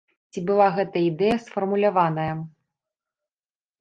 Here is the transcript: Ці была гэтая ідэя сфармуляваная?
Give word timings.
Ці 0.31 0.39
была 0.47 0.69
гэтая 0.77 1.03
ідэя 1.11 1.35
сфармуляваная? 1.45 2.29